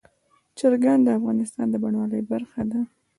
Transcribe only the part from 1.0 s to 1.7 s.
د افغانستان